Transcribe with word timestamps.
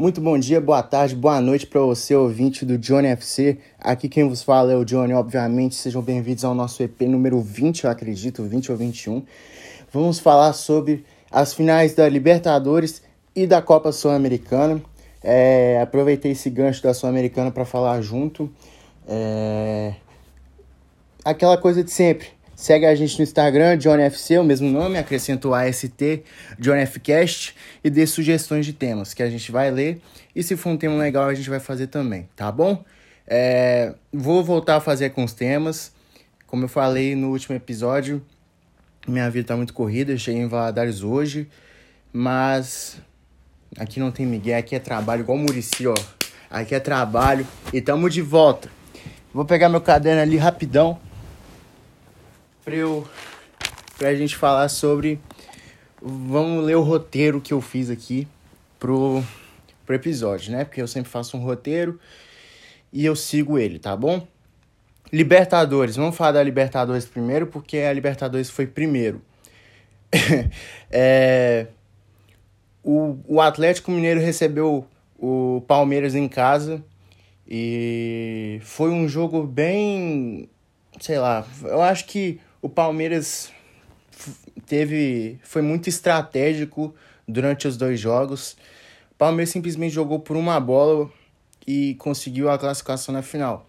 Muito 0.00 0.20
bom 0.20 0.38
dia, 0.38 0.60
boa 0.60 0.80
tarde, 0.80 1.16
boa 1.16 1.40
noite 1.40 1.66
para 1.66 1.80
você, 1.80 2.14
ouvinte 2.14 2.64
do 2.64 2.78
Johnny 2.78 3.08
FC. 3.08 3.58
Aqui 3.80 4.08
quem 4.08 4.28
vos 4.28 4.44
fala 4.44 4.72
é 4.72 4.76
o 4.76 4.84
Johnny, 4.84 5.12
obviamente. 5.12 5.74
Sejam 5.74 6.00
bem-vindos 6.00 6.44
ao 6.44 6.54
nosso 6.54 6.80
EP 6.84 7.00
número 7.00 7.40
20, 7.40 7.82
eu 7.82 7.90
acredito, 7.90 8.44
20 8.44 8.70
ou 8.70 8.78
21. 8.78 9.24
Vamos 9.92 10.20
falar 10.20 10.52
sobre 10.52 11.04
as 11.32 11.52
finais 11.52 11.96
da 11.96 12.08
Libertadores 12.08 13.02
e 13.34 13.44
da 13.44 13.60
Copa 13.60 13.90
Sul-Americana. 13.90 14.80
É, 15.20 15.80
aproveitei 15.82 16.30
esse 16.30 16.48
gancho 16.48 16.80
da 16.80 16.94
Sul-Americana 16.94 17.50
para 17.50 17.64
falar 17.64 18.00
junto. 18.00 18.48
É... 19.08 19.94
Aquela 21.24 21.58
coisa 21.58 21.82
de 21.82 21.90
sempre. 21.90 22.37
Segue 22.58 22.86
a 22.86 22.94
gente 22.96 23.16
no 23.16 23.22
Instagram, 23.22 23.78
JohnFC, 23.78 24.36
o 24.36 24.42
mesmo 24.42 24.68
nome, 24.68 24.98
acrescenta 24.98 25.46
o 25.46 25.54
AST, 25.54 26.24
JohnFcast, 26.58 27.54
e 27.84 27.88
dê 27.88 28.04
sugestões 28.04 28.66
de 28.66 28.72
temas 28.72 29.14
que 29.14 29.22
a 29.22 29.30
gente 29.30 29.52
vai 29.52 29.70
ler. 29.70 30.00
E 30.34 30.42
se 30.42 30.56
for 30.56 30.70
um 30.70 30.76
tema 30.76 30.96
legal, 30.96 31.28
a 31.28 31.34
gente 31.34 31.48
vai 31.48 31.60
fazer 31.60 31.86
também, 31.86 32.28
tá 32.34 32.50
bom? 32.50 32.84
É, 33.28 33.94
vou 34.12 34.42
voltar 34.42 34.74
a 34.74 34.80
fazer 34.80 35.10
com 35.10 35.22
os 35.22 35.32
temas. 35.32 35.92
Como 36.48 36.64
eu 36.64 36.68
falei 36.68 37.14
no 37.14 37.30
último 37.30 37.54
episódio, 37.54 38.20
minha 39.06 39.30
vida 39.30 39.46
tá 39.46 39.56
muito 39.56 39.72
corrida, 39.72 40.10
eu 40.10 40.18
cheguei 40.18 40.42
em 40.42 40.48
Valadares 40.48 41.04
hoje, 41.04 41.48
mas 42.12 42.96
aqui 43.78 44.00
não 44.00 44.10
tem 44.10 44.26
Miguel, 44.26 44.58
aqui 44.58 44.74
é 44.74 44.80
trabalho, 44.80 45.20
igual 45.20 45.38
o 45.38 45.40
Murici, 45.40 45.86
ó. 45.86 45.94
Aqui 46.50 46.74
é 46.74 46.80
trabalho 46.80 47.46
e 47.72 47.80
tamo 47.80 48.10
de 48.10 48.20
volta. 48.20 48.68
Vou 49.32 49.44
pegar 49.44 49.68
meu 49.68 49.80
caderno 49.80 50.22
ali 50.22 50.36
rapidão 50.36 50.98
pra, 52.68 52.76
eu, 52.76 53.08
pra 53.96 54.14
gente 54.14 54.36
falar 54.36 54.68
sobre. 54.68 55.20
Vamos 56.00 56.64
ler 56.64 56.76
o 56.76 56.82
roteiro 56.82 57.40
que 57.40 57.52
eu 57.52 57.60
fiz 57.60 57.90
aqui 57.90 58.28
pro, 58.78 59.22
pro 59.84 59.96
episódio, 59.96 60.52
né? 60.52 60.64
Porque 60.64 60.80
eu 60.80 60.86
sempre 60.86 61.10
faço 61.10 61.36
um 61.36 61.40
roteiro 61.40 61.98
e 62.92 63.04
eu 63.04 63.16
sigo 63.16 63.58
ele, 63.58 63.78
tá 63.78 63.96
bom? 63.96 64.26
Libertadores, 65.12 65.96
vamos 65.96 66.16
falar 66.16 66.32
da 66.32 66.42
Libertadores 66.42 67.06
primeiro, 67.06 67.46
porque 67.46 67.78
a 67.78 67.92
Libertadores 67.92 68.50
foi 68.50 68.66
primeiro. 68.66 69.22
é, 70.90 71.66
o, 72.84 73.18
o 73.26 73.40
Atlético 73.40 73.90
Mineiro 73.90 74.20
recebeu 74.20 74.86
o 75.18 75.64
Palmeiras 75.66 76.14
em 76.14 76.28
casa 76.28 76.84
e 77.46 78.60
foi 78.62 78.90
um 78.90 79.08
jogo 79.08 79.42
bem. 79.42 80.48
Sei 81.00 81.18
lá, 81.18 81.46
eu 81.62 81.82
acho 81.82 82.04
que 82.06 82.40
o 82.60 82.68
Palmeiras 82.68 83.52
teve 84.66 85.38
foi 85.42 85.62
muito 85.62 85.88
estratégico 85.88 86.94
durante 87.26 87.68
os 87.68 87.76
dois 87.76 88.00
jogos. 88.00 88.56
O 89.12 89.14
Palmeiras 89.16 89.50
simplesmente 89.50 89.94
jogou 89.94 90.20
por 90.20 90.36
uma 90.36 90.58
bola 90.58 91.10
e 91.66 91.94
conseguiu 91.96 92.50
a 92.50 92.58
classificação 92.58 93.12
na 93.12 93.22
final. 93.22 93.66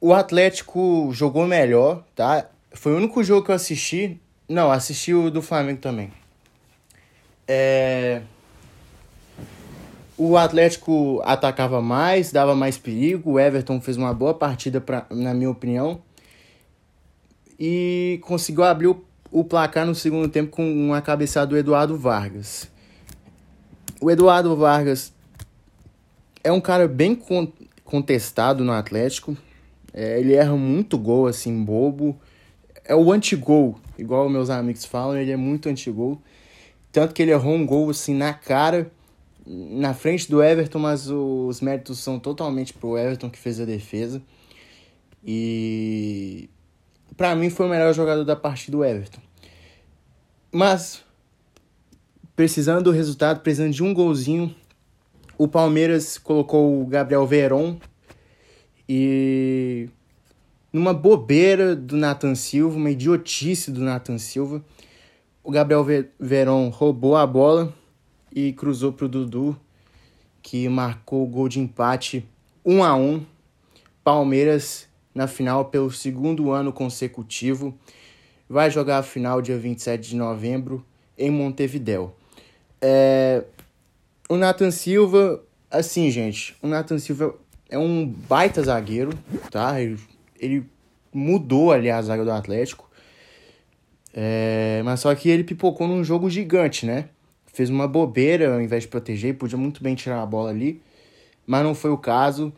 O 0.00 0.12
Atlético 0.12 1.10
jogou 1.12 1.46
melhor, 1.46 2.04
tá? 2.14 2.48
Foi 2.72 2.92
o 2.92 2.96
único 2.96 3.24
jogo 3.24 3.44
que 3.44 3.50
eu 3.50 3.54
assisti. 3.54 4.20
Não, 4.48 4.70
assisti 4.70 5.14
o 5.14 5.30
do 5.30 5.40
Flamengo 5.40 5.80
também. 5.80 6.12
É... 7.48 8.22
O 10.16 10.36
Atlético 10.36 11.20
atacava 11.24 11.80
mais, 11.80 12.30
dava 12.30 12.54
mais 12.54 12.76
perigo. 12.76 13.32
O 13.32 13.40
Everton 13.40 13.80
fez 13.80 13.96
uma 13.96 14.12
boa 14.12 14.34
partida, 14.34 14.80
pra, 14.80 15.06
na 15.10 15.32
minha 15.32 15.50
opinião 15.50 16.02
e 17.58 18.20
conseguiu 18.22 18.64
abrir 18.64 18.88
o, 18.88 19.04
o 19.30 19.44
placar 19.44 19.86
no 19.86 19.94
segundo 19.94 20.28
tempo 20.28 20.50
com 20.50 20.70
uma 20.70 21.00
cabeçada 21.00 21.46
do 21.46 21.56
Eduardo 21.56 21.96
Vargas. 21.96 22.68
O 24.00 24.10
Eduardo 24.10 24.54
Vargas 24.56 25.12
é 26.42 26.52
um 26.52 26.60
cara 26.60 26.86
bem 26.86 27.14
con 27.14 27.48
contestado 27.84 28.64
no 28.64 28.72
Atlético. 28.72 29.36
É, 29.92 30.18
ele 30.18 30.34
erra 30.34 30.56
muito 30.56 30.98
gol, 30.98 31.26
assim, 31.26 31.62
bobo. 31.62 32.18
É 32.84 32.94
o 32.94 33.12
anti-gol, 33.12 33.78
igual 33.98 34.28
meus 34.28 34.50
amigos 34.50 34.84
falam, 34.84 35.16
ele 35.16 35.30
é 35.30 35.36
muito 35.36 35.68
anti-gol. 35.68 36.20
Tanto 36.90 37.14
que 37.14 37.22
ele 37.22 37.30
errou 37.30 37.54
um 37.54 37.64
gol, 37.64 37.90
assim, 37.90 38.14
na 38.14 38.34
cara, 38.34 38.90
na 39.46 39.94
frente 39.94 40.30
do 40.30 40.42
Everton, 40.42 40.78
mas 40.78 41.08
os 41.08 41.60
méritos 41.60 41.98
são 41.98 42.18
totalmente 42.18 42.72
pro 42.72 42.98
Everton 42.98 43.30
que 43.30 43.38
fez 43.38 43.60
a 43.60 43.64
defesa. 43.64 44.20
E 45.24 46.48
para 47.16 47.34
mim 47.34 47.50
foi 47.50 47.66
o 47.66 47.68
melhor 47.68 47.92
jogador 47.94 48.24
da 48.24 48.36
partida 48.36 48.76
do 48.76 48.84
Everton. 48.84 49.20
Mas 50.52 51.02
precisando 52.36 52.84
do 52.84 52.90
resultado, 52.90 53.40
precisando 53.40 53.72
de 53.72 53.82
um 53.82 53.94
golzinho, 53.94 54.54
o 55.38 55.46
Palmeiras 55.46 56.18
colocou 56.18 56.82
o 56.82 56.86
Gabriel 56.86 57.26
Veron 57.26 57.78
e 58.88 59.88
numa 60.72 60.92
bobeira 60.92 61.76
do 61.76 61.96
Nathan 61.96 62.34
Silva, 62.34 62.76
uma 62.76 62.90
idiotice 62.90 63.70
do 63.70 63.80
Nathan 63.80 64.18
Silva, 64.18 64.64
o 65.42 65.50
Gabriel 65.50 65.86
Veron 66.18 66.68
roubou 66.68 67.16
a 67.16 67.26
bola 67.26 67.72
e 68.34 68.52
cruzou 68.52 68.92
para 68.92 69.06
o 69.06 69.08
Dudu, 69.08 69.56
que 70.42 70.68
marcou 70.68 71.22
o 71.22 71.26
gol 71.26 71.48
de 71.48 71.60
empate 71.60 72.26
1 72.64 72.82
a 72.82 72.96
1. 72.96 73.24
Palmeiras 74.02 74.88
na 75.14 75.26
final 75.26 75.66
pelo 75.66 75.90
segundo 75.90 76.50
ano 76.50 76.72
consecutivo. 76.72 77.74
Vai 78.48 78.70
jogar 78.70 78.98
a 78.98 79.02
final 79.02 79.40
dia 79.40 79.56
27 79.56 80.10
de 80.10 80.16
novembro 80.16 80.84
em 81.16 81.30
Montevidéu. 81.30 82.14
É... 82.80 83.44
O 84.28 84.36
Nathan 84.36 84.70
Silva, 84.70 85.42
assim, 85.70 86.10
gente, 86.10 86.56
o 86.62 86.66
Nathan 86.66 86.98
Silva 86.98 87.34
é 87.68 87.78
um 87.78 88.06
baita 88.06 88.62
zagueiro, 88.62 89.10
tá? 89.50 89.80
Ele, 89.80 89.98
ele 90.38 90.66
mudou 91.12 91.72
ali 91.72 91.90
a 91.90 92.02
zaga 92.02 92.24
do 92.24 92.32
Atlético. 92.32 92.90
É... 94.12 94.82
Mas 94.84 95.00
só 95.00 95.14
que 95.14 95.28
ele 95.28 95.44
pipocou 95.44 95.86
num 95.86 96.02
jogo 96.02 96.28
gigante, 96.28 96.84
né? 96.84 97.08
Fez 97.46 97.70
uma 97.70 97.86
bobeira 97.86 98.54
ao 98.54 98.60
invés 98.60 98.82
de 98.82 98.88
proteger, 98.88 99.36
podia 99.36 99.56
muito 99.56 99.82
bem 99.82 99.94
tirar 99.94 100.20
a 100.20 100.26
bola 100.26 100.50
ali, 100.50 100.82
mas 101.46 101.62
não 101.62 101.74
foi 101.74 101.90
o 101.90 101.98
caso. 101.98 102.52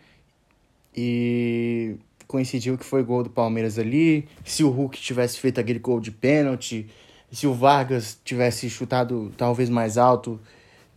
E 0.97 1.97
coincidiu 2.37 2.77
que 2.77 2.85
foi 2.85 3.03
gol 3.03 3.23
do 3.23 3.31
Palmeiras 3.31 3.79
ali. 3.79 4.29
Se 4.45 4.63
o 4.63 4.69
Hulk 4.69 5.01
tivesse 5.01 5.41
feito 5.41 5.59
aquele 5.59 5.79
gol 5.79 5.99
de 5.99 6.11
pênalti, 6.11 6.87
se 7.33 7.47
o 7.47 7.55
Vargas 7.55 8.21
tivesse 8.23 8.69
chutado 8.69 9.33
talvez 9.39 9.71
mais 9.71 9.97
alto 9.97 10.39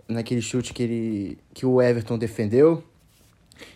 naquele 0.06 0.42
chute 0.42 0.74
que, 0.74 0.84
ele, 0.84 1.38
que 1.54 1.66
o 1.66 1.82
Everton 1.82 2.18
defendeu. 2.18 2.84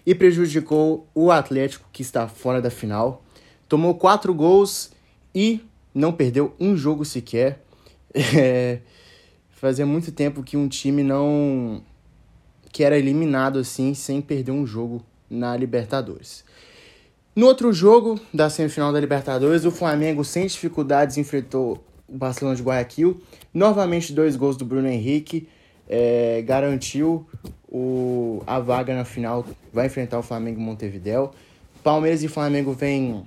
E 0.06 0.13
prejudicou 0.13 1.07
o 1.16 1.31
Atlético, 1.31 1.88
que 1.94 2.02
está 2.02 2.28
fora 2.28 2.62
da 2.62 2.69
final. 2.69 3.23
Tomou 3.69 3.96
quatro 3.96 4.34
gols 4.34 4.91
e 5.34 5.62
não 5.96 6.12
perdeu 6.12 6.53
um 6.59 6.75
jogo 6.75 7.06
sequer. 7.06 7.62
É, 8.16 8.79
fazia 9.50 9.88
muito 9.88 10.12
tempo 10.12 10.44
que 10.44 10.56
um 10.56 10.68
time 10.68 11.02
não. 11.02 11.81
que 12.72 12.84
era 12.84 12.96
eliminado 12.96 13.57
assim, 13.57 13.96
sem 13.96 14.22
perder 14.22 14.52
um 14.52 14.68
jogo 14.68 15.02
na 15.28 15.57
Libertadores. 15.57 16.44
No 17.35 17.47
outro 17.47 17.73
jogo 17.73 18.19
da 18.31 18.47
semifinal 18.47 18.94
da 18.94 18.99
Libertadores, 18.99 19.66
o 19.66 19.71
Flamengo, 19.71 20.23
sem 20.23 20.45
dificuldades, 20.45 21.17
enfrentou 21.17 21.83
o 22.07 22.16
Barcelona 22.16 22.55
de 22.55 22.61
Guayaquil. 22.61 23.21
Novamente, 23.51 24.13
dois 24.13 24.35
gols 24.35 24.55
do 24.55 24.66
Bruno 24.66 24.88
Henrique. 24.88 25.47
É, 25.89 26.43
garantiu 26.45 27.27
o, 27.67 28.43
a 28.45 28.59
vaga 28.59 28.95
na 28.95 29.03
final. 29.03 29.45
Vai 29.73 29.88
enfrentar 29.88 30.19
o 30.19 30.23
Flamengo 30.23 30.59
em 30.59 30.63
Montevidéu. 30.63 31.33
Palmeiras 31.83 32.23
e 32.23 32.27
Flamengo 32.27 32.72
vêm 32.72 33.23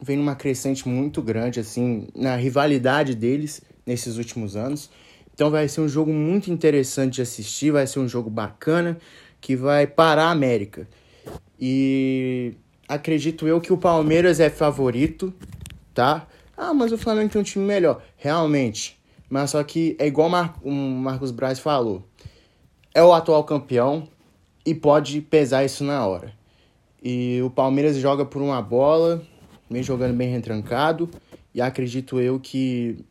vem 0.00 0.18
numa 0.18 0.34
crescente 0.34 0.86
muito 0.86 1.22
grande, 1.22 1.58
assim, 1.58 2.08
na 2.14 2.36
rivalidade 2.36 3.14
deles 3.14 3.62
nesses 3.86 4.18
últimos 4.18 4.54
anos. 4.54 4.90
Então 5.34 5.50
vai 5.50 5.68
ser 5.68 5.80
um 5.80 5.88
jogo 5.88 6.12
muito 6.12 6.50
interessante 6.50 7.14
de 7.14 7.22
assistir, 7.22 7.70
vai 7.70 7.86
ser 7.86 8.00
um 8.00 8.08
jogo 8.08 8.28
bacana 8.28 8.98
que 9.40 9.56
vai 9.56 9.86
parar 9.86 10.26
a 10.26 10.30
América. 10.30 10.86
E 11.58 12.54
acredito 12.88 13.46
eu 13.46 13.60
que 13.60 13.72
o 13.72 13.78
Palmeiras 13.78 14.40
é 14.40 14.50
favorito, 14.50 15.32
tá? 15.94 16.26
Ah, 16.56 16.72
mas 16.72 16.92
o 16.92 16.98
Flamengo 16.98 17.30
tem 17.30 17.40
um 17.40 17.44
time 17.44 17.64
melhor. 17.64 18.02
Realmente. 18.16 18.98
Mas 19.28 19.50
só 19.50 19.62
que 19.62 19.96
é 19.98 20.06
igual 20.06 20.30
o 20.62 20.70
Marcos 20.70 21.30
Braz 21.30 21.58
falou. 21.58 22.02
É 22.94 23.02
o 23.02 23.12
atual 23.12 23.44
campeão 23.44 24.08
e 24.64 24.74
pode 24.74 25.20
pesar 25.20 25.64
isso 25.64 25.84
na 25.84 26.06
hora. 26.06 26.32
E 27.02 27.40
o 27.44 27.50
Palmeiras 27.50 27.96
joga 27.96 28.24
por 28.24 28.40
uma 28.40 28.62
bola, 28.62 29.22
vem 29.68 29.82
jogando 29.82 30.16
bem 30.16 30.30
retrancado. 30.30 31.08
E 31.54 31.60
acredito 31.60 32.20
eu 32.20 32.40
que 32.40 33.04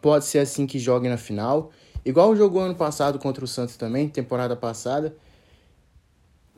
pode 0.00 0.24
ser 0.24 0.40
assim 0.40 0.66
que 0.66 0.78
jogue 0.78 1.08
na 1.08 1.16
final. 1.16 1.70
Igual 2.04 2.36
jogou 2.36 2.60
ano 2.60 2.74
passado 2.74 3.18
contra 3.18 3.44
o 3.44 3.48
Santos 3.48 3.76
também, 3.76 4.08
temporada 4.08 4.54
passada. 4.54 5.16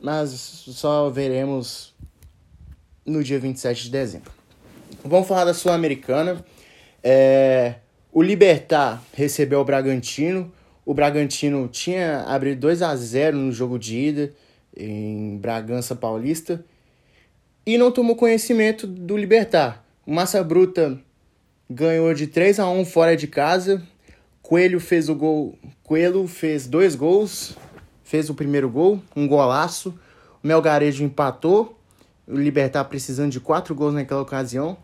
Mas 0.01 0.29
só 0.31 1.09
veremos 1.09 1.95
no 3.07 3.23
dia 3.23 3.39
27 3.39 3.85
de 3.85 3.89
dezembro. 3.89 4.31
Vamos 5.03 5.27
falar 5.27 5.45
da 5.45 5.53
Sul-Americana. 5.53 6.45
É, 7.01 7.75
o 8.11 8.21
Libertar 8.21 9.01
recebeu 9.13 9.61
o 9.61 9.65
Bragantino. 9.65 10.51
o 10.85 10.93
Bragantino 10.93 11.67
tinha 11.67 12.21
abrido 12.23 12.61
2 12.61 12.81
a 12.81 12.95
0 12.95 13.37
no 13.37 13.51
jogo 13.51 13.79
de 13.79 13.97
ida 13.97 14.33
em 14.75 15.37
Bragança 15.37 15.95
Paulista 15.95 16.63
e 17.65 17.77
não 17.77 17.91
tomou 17.91 18.15
conhecimento 18.15 18.85
do 18.85 19.17
Libertar. 19.17 19.83
O 20.05 20.13
Massa 20.13 20.43
Bruta 20.43 20.99
ganhou 21.69 22.13
de 22.13 22.27
3 22.27 22.59
a 22.59 22.69
1 22.69 22.85
fora 22.85 23.15
de 23.15 23.27
casa. 23.27 23.81
Coelho 24.41 24.79
fez 24.79 25.09
o 25.09 25.15
gol, 25.15 25.57
Coelho 25.83 26.25
fez 26.27 26.67
dois 26.67 26.95
gols, 26.95 27.57
fez 28.03 28.29
o 28.29 28.33
primeiro 28.33 28.69
gol, 28.69 29.01
um 29.15 29.27
golaço. 29.27 29.97
O 30.41 30.47
Melgarejo 30.47 31.03
empatou. 31.03 31.76
O 32.27 32.35
Libertar 32.35 32.83
precisando 32.85 33.31
de 33.31 33.39
quatro 33.39 33.73
gols 33.73 33.93
naquela 33.93 34.21
ocasião. 34.21 34.77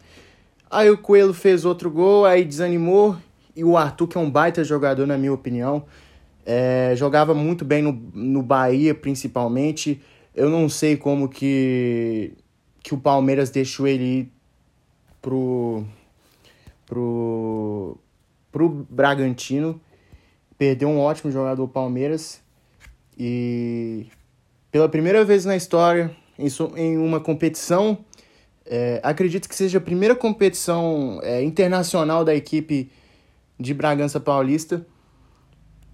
Aí 0.72 0.90
o 0.90 0.98
Coelho 0.98 1.34
fez 1.34 1.66
outro 1.66 1.92
gol, 1.92 2.25
aí 2.25 2.44
desanimou. 2.44 3.18
E 3.56 3.63
o 3.63 3.78
Arthur, 3.78 4.07
que 4.07 4.18
é 4.18 4.22
um 4.22 4.30
baita 4.30 4.63
jogador, 4.63 5.06
na 5.06 5.18
minha 5.18 5.34
opinião, 5.34 5.86
é, 6.45 6.94
jogava 6.95 7.34
muito 7.34 7.63
bem 7.63 7.81
no, 7.84 7.92
no 8.13 8.42
Bahia, 8.42 8.95
principalmente. 8.95 10.01
Eu 10.34 10.50
não 10.50 10.68
sei 10.68 10.98
como 10.98 11.30
que, 11.30 12.34
que 12.81 12.94
o 12.94 12.98
Palmeiras 12.98 13.51
deixou 13.51 13.88
ele 13.88 14.04
ir 14.04 14.31
pro, 15.22 15.84
pro, 16.86 17.98
pro 18.51 18.69
Bragantino. 18.90 19.80
Perdeu 20.57 20.90
um 20.90 21.00
ótimo 21.00 21.31
jogador 21.31 21.68
Palmeiras. 21.68 22.42
E 23.18 24.07
pela 24.72 24.90
primeira 24.90 25.24
vez 25.24 25.45
na 25.45 25.56
história, 25.56 26.16
em, 26.38 26.97
uma 26.97 27.19
competição, 27.19 27.97
é, 28.65 29.00
acredito 29.03 29.47
que 29.47 29.56
seja 29.56 29.77
a 29.77 29.81
primeira 29.81 30.15
competição 30.15 31.19
é, 31.21 31.44
internacional 31.44 32.24
da 32.24 32.33
equipe 32.33 32.91
de 33.59 33.74
Bragança 33.74 34.19
Paulista 34.19 34.85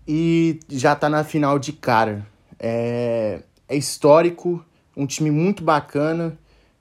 e 0.07 0.59
já 0.67 0.95
tá 0.95 1.09
na 1.09 1.23
final 1.23 1.59
de 1.59 1.73
cara. 1.73 2.25
É, 2.59 3.41
é 3.67 3.75
histórico, 3.75 4.63
um 4.95 5.05
time 5.05 5.29
muito 5.29 5.63
bacana. 5.63 6.37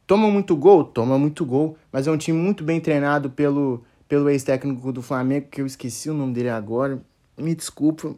Toma 0.07 0.31
muito 0.31 0.57
gol? 0.57 0.85
Toma 0.85 1.19
muito 1.19 1.45
gol, 1.45 1.77
mas 1.93 2.07
é 2.07 2.11
um 2.11 2.17
time 2.17 2.39
muito 2.39 2.65
bem 2.65 2.81
treinado 2.81 3.29
pelo, 3.29 3.85
pelo 4.09 4.31
ex-técnico 4.31 4.91
do 4.91 5.03
Flamengo, 5.03 5.49
que 5.51 5.61
eu 5.61 5.67
esqueci 5.67 6.09
o 6.09 6.15
nome 6.15 6.33
dele 6.33 6.49
agora. 6.49 7.01
Me 7.37 7.55
desculpa. 7.55 8.15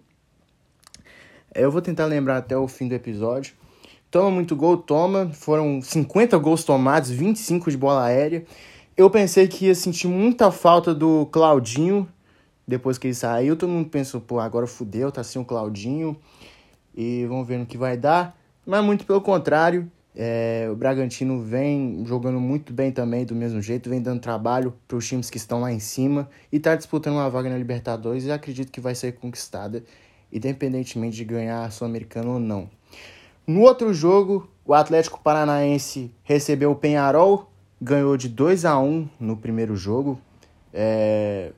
É, 1.52 1.64
eu 1.64 1.70
vou 1.70 1.82
tentar 1.82 2.06
lembrar 2.06 2.36
até 2.36 2.56
o 2.56 2.68
fim 2.68 2.86
do 2.86 2.94
episódio. 2.94 3.54
Toma 4.10 4.30
muito 4.30 4.56
gol, 4.56 4.76
toma. 4.76 5.30
Foram 5.32 5.80
50 5.80 6.36
gols 6.38 6.64
tomados, 6.64 7.10
25 7.10 7.70
de 7.70 7.76
bola 7.76 8.04
aérea. 8.04 8.44
Eu 8.96 9.08
pensei 9.08 9.46
que 9.46 9.66
ia 9.66 9.74
sentir 9.74 10.08
muita 10.08 10.50
falta 10.50 10.92
do 10.92 11.26
Claudinho, 11.26 12.08
depois 12.66 12.98
que 12.98 13.06
ele 13.06 13.14
saiu, 13.14 13.56
todo 13.56 13.70
mundo 13.70 13.88
pensou, 13.88 14.20
pô, 14.20 14.40
agora 14.40 14.66
fudeu, 14.66 15.12
tá 15.12 15.22
sem 15.22 15.40
o 15.40 15.44
Claudinho. 15.44 16.16
E 16.94 17.24
vamos 17.26 17.46
ver 17.46 17.58
no 17.58 17.66
que 17.66 17.78
vai 17.78 17.96
dar. 17.96 18.36
Mas 18.66 18.84
muito 18.84 19.06
pelo 19.06 19.20
contrário, 19.20 19.90
é, 20.14 20.68
o 20.70 20.74
Bragantino 20.74 21.40
vem 21.40 22.02
jogando 22.04 22.40
muito 22.40 22.72
bem 22.72 22.90
também, 22.90 23.24
do 23.24 23.34
mesmo 23.34 23.62
jeito, 23.62 23.88
vem 23.88 24.02
dando 24.02 24.20
trabalho 24.20 24.74
para 24.88 24.96
os 24.96 25.06
times 25.06 25.30
que 25.30 25.36
estão 25.36 25.60
lá 25.60 25.72
em 25.72 25.78
cima 25.78 26.28
e 26.50 26.56
está 26.56 26.74
disputando 26.74 27.14
uma 27.14 27.30
vaga 27.30 27.48
na 27.48 27.56
Libertadores 27.56 28.24
e 28.24 28.32
acredito 28.32 28.72
que 28.72 28.80
vai 28.80 28.94
ser 28.96 29.12
conquistada, 29.12 29.84
independentemente 30.32 31.16
de 31.16 31.24
ganhar 31.24 31.64
a 31.64 31.70
Sul-Americana 31.70 32.28
ou 32.28 32.40
não. 32.40 32.68
No 33.50 33.62
outro 33.62 33.92
jogo, 33.92 34.48
o 34.64 34.72
Atlético 34.72 35.20
Paranaense 35.20 36.14
recebeu 36.22 36.70
o 36.70 36.76
Penharol, 36.76 37.50
ganhou 37.82 38.16
de 38.16 38.28
2 38.28 38.64
a 38.64 38.78
1 38.78 39.08
no 39.18 39.36
primeiro 39.36 39.74
jogo. 39.74 40.20
É, 40.72 41.50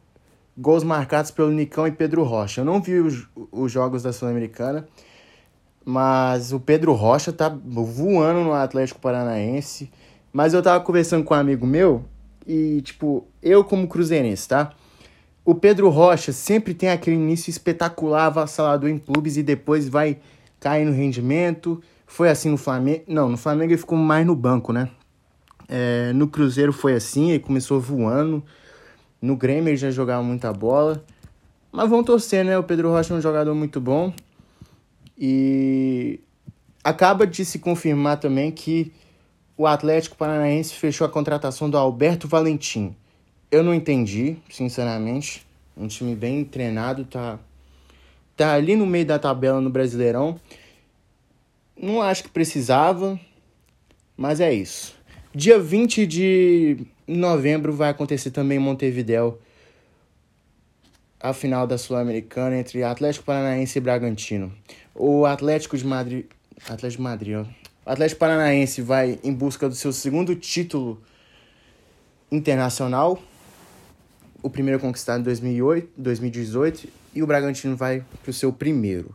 gols 0.56 0.82
marcados 0.84 1.30
pelo 1.30 1.50
Nicão 1.50 1.86
e 1.86 1.92
Pedro 1.92 2.22
Rocha. 2.22 2.62
Eu 2.62 2.64
não 2.64 2.80
vi 2.80 2.94
os, 2.94 3.28
os 3.52 3.70
jogos 3.70 4.02
da 4.02 4.10
Sul-Americana, 4.10 4.88
mas 5.84 6.50
o 6.50 6.58
Pedro 6.58 6.94
Rocha 6.94 7.30
tá 7.30 7.50
voando 7.50 8.40
no 8.40 8.54
Atlético 8.54 8.98
Paranaense. 8.98 9.90
Mas 10.32 10.54
eu 10.54 10.62
tava 10.62 10.82
conversando 10.82 11.24
com 11.24 11.34
um 11.34 11.36
amigo 11.36 11.66
meu 11.66 12.06
e, 12.46 12.80
tipo, 12.80 13.26
eu 13.42 13.62
como 13.62 13.86
cruzeirense, 13.86 14.48
tá? 14.48 14.72
O 15.44 15.54
Pedro 15.54 15.90
Rocha 15.90 16.32
sempre 16.32 16.72
tem 16.72 16.88
aquele 16.88 17.16
início 17.16 17.50
espetacular, 17.50 18.28
avassalador 18.28 18.88
em 18.88 18.96
clubes 18.96 19.36
e 19.36 19.42
depois 19.42 19.86
vai 19.90 20.16
cair 20.62 20.86
no 20.86 20.92
rendimento. 20.92 21.82
Foi 22.06 22.30
assim 22.30 22.50
no 22.50 22.56
Flamengo. 22.56 23.02
Não, 23.08 23.28
no 23.28 23.36
Flamengo 23.36 23.72
ele 23.72 23.78
ficou 23.78 23.98
mais 23.98 24.24
no 24.24 24.36
banco, 24.36 24.72
né? 24.72 24.88
É, 25.68 26.12
no 26.12 26.28
Cruzeiro 26.28 26.72
foi 26.72 26.94
assim, 26.94 27.30
ele 27.30 27.40
começou 27.40 27.80
voando. 27.80 28.42
No 29.20 29.36
Grêmio 29.36 29.70
ele 29.70 29.76
já 29.76 29.90
jogava 29.90 30.22
muita 30.22 30.52
bola. 30.52 31.04
Mas 31.72 31.90
vão 31.90 32.04
torcer, 32.04 32.44
né? 32.44 32.56
O 32.56 32.62
Pedro 32.62 32.90
Rocha 32.90 33.12
é 33.12 33.16
um 33.16 33.20
jogador 33.20 33.54
muito 33.54 33.80
bom. 33.80 34.12
E 35.18 36.20
acaba 36.84 37.26
de 37.26 37.44
se 37.44 37.58
confirmar 37.58 38.18
também 38.18 38.50
que 38.50 38.92
o 39.56 39.66
Atlético 39.66 40.16
Paranaense 40.16 40.74
fechou 40.74 41.06
a 41.06 41.10
contratação 41.10 41.68
do 41.68 41.76
Alberto 41.76 42.28
Valentim. 42.28 42.94
Eu 43.50 43.62
não 43.62 43.74
entendi, 43.74 44.36
sinceramente. 44.50 45.46
Um 45.76 45.88
time 45.88 46.14
bem 46.14 46.44
treinado, 46.44 47.04
tá, 47.04 47.38
tá 48.36 48.52
ali 48.54 48.76
no 48.76 48.86
meio 48.86 49.06
da 49.06 49.18
tabela 49.18 49.60
no 49.60 49.70
Brasileirão. 49.70 50.38
Não 51.76 52.00
acho 52.00 52.24
que 52.24 52.28
precisava, 52.28 53.18
mas 54.16 54.40
é 54.40 54.52
isso. 54.52 54.94
Dia 55.34 55.58
20 55.58 56.06
de 56.06 56.86
em 57.08 57.16
novembro 57.16 57.72
vai 57.72 57.90
acontecer 57.90 58.30
também 58.30 58.58
em 58.58 58.60
Montevidéu 58.60 59.40
a 61.20 61.32
final 61.32 61.66
da 61.66 61.78
Sul-Americana 61.78 62.56
entre 62.56 62.82
Atlético 62.82 63.24
Paranaense 63.24 63.78
e 63.78 63.80
Bragantino. 63.80 64.52
O 64.94 65.24
Atlético 65.24 65.76
de 65.76 65.86
Madrid, 65.86 66.26
Atlético 66.68 67.02
de 67.02 67.02
Madrid, 67.02 67.36
ó. 67.36 67.42
O 67.84 67.90
Atlético 67.90 68.18
Paranaense 68.20 68.82
vai 68.82 69.18
em 69.22 69.32
busca 69.32 69.68
do 69.68 69.74
seu 69.74 69.92
segundo 69.92 70.34
título 70.34 71.00
internacional. 72.30 73.20
O 74.42 74.50
primeiro 74.50 74.80
conquistado 74.80 75.20
em 75.20 75.24
2008, 75.24 75.90
2018 75.96 77.01
e 77.14 77.22
o 77.22 77.26
Bragantino 77.26 77.76
vai 77.76 78.04
para 78.22 78.30
o 78.30 78.32
seu 78.32 78.52
primeiro. 78.52 79.14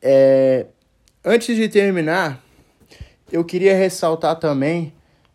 É, 0.00 0.66
antes 1.24 1.56
de 1.56 1.68
terminar, 1.68 2.42
eu 3.30 3.44
queria 3.44 3.74
ressaltar 3.76 4.36
também 4.36 4.92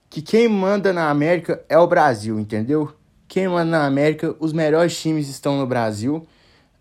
que 0.09 0.21
quem 0.21 0.47
manda 0.47 0.91
na 0.91 1.09
América 1.09 1.63
é 1.69 1.77
o 1.77 1.87
Brasil, 1.87 2.39
entendeu? 2.39 2.93
Quem 3.27 3.47
manda 3.47 3.71
na 3.79 3.85
América, 3.85 4.35
os 4.39 4.51
melhores 4.51 4.99
times 4.99 5.29
estão 5.29 5.57
no 5.57 5.65
Brasil. 5.65 6.27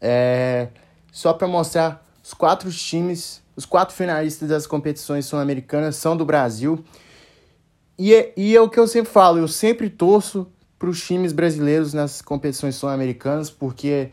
É, 0.00 0.68
só 1.12 1.32
para 1.32 1.46
mostrar, 1.46 2.04
os 2.22 2.34
quatro 2.34 2.70
times, 2.70 3.42
os 3.54 3.64
quatro 3.64 3.94
finalistas 3.94 4.48
das 4.48 4.66
competições 4.66 5.26
sul-americanas 5.26 5.96
são 5.96 6.16
do 6.16 6.24
Brasil. 6.24 6.84
E 7.98 8.14
é, 8.14 8.32
e 8.36 8.56
é 8.56 8.60
o 8.60 8.68
que 8.68 8.80
eu 8.80 8.86
sempre 8.86 9.12
falo, 9.12 9.38
eu 9.38 9.48
sempre 9.48 9.90
torço 9.90 10.46
para 10.78 10.88
os 10.88 11.04
times 11.04 11.32
brasileiros 11.32 11.92
nas 11.92 12.22
competições 12.22 12.74
sul-americanas, 12.74 13.50
porque 13.50 14.08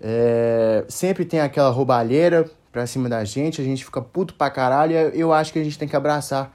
é, 0.00 0.84
sempre 0.88 1.24
tem 1.24 1.40
aquela 1.40 1.70
roubalheira 1.70 2.50
pra 2.70 2.86
cima 2.86 3.08
da 3.08 3.24
gente, 3.24 3.60
a 3.60 3.64
gente 3.64 3.84
fica 3.84 4.00
puto 4.02 4.34
pra 4.34 4.50
caralho, 4.50 4.94
eu 4.94 5.32
acho 5.32 5.52
que 5.52 5.58
a 5.58 5.64
gente 5.64 5.78
tem 5.78 5.88
que 5.88 5.96
abraçar 5.96 6.52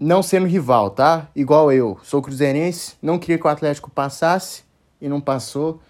não 0.00 0.22
sendo 0.22 0.46
rival, 0.46 0.90
tá? 0.90 1.28
Igual 1.34 1.72
eu, 1.72 1.98
sou 2.02 2.22
cruzeirense, 2.22 2.94
não 3.02 3.18
queria 3.18 3.38
que 3.38 3.46
o 3.46 3.50
Atlético 3.50 3.90
passasse 3.90 4.62
e 5.00 5.08
não 5.08 5.20
passou. 5.20 5.80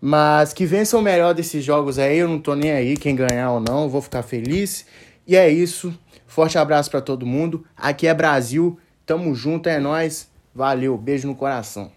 Mas 0.00 0.52
que 0.52 0.64
vença 0.64 0.96
o 0.96 1.02
melhor 1.02 1.34
desses 1.34 1.64
jogos 1.64 1.98
aí, 1.98 2.18
eu 2.18 2.28
não 2.28 2.38
tô 2.38 2.54
nem 2.54 2.70
aí 2.70 2.96
quem 2.96 3.16
ganhar 3.16 3.50
ou 3.50 3.60
não, 3.60 3.88
vou 3.88 4.02
ficar 4.02 4.22
feliz. 4.22 4.86
E 5.26 5.34
é 5.34 5.48
isso. 5.48 5.92
Forte 6.26 6.56
abraço 6.56 6.90
para 6.90 7.00
todo 7.00 7.26
mundo. 7.26 7.64
Aqui 7.76 8.06
é 8.06 8.14
Brasil. 8.14 8.78
Tamo 9.04 9.34
junto, 9.34 9.68
é 9.68 9.80
nós. 9.80 10.28
Valeu, 10.54 10.96
beijo 10.96 11.26
no 11.26 11.34
coração. 11.34 11.90